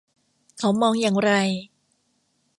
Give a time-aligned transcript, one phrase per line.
[0.59, 1.31] เขามองอย่างไร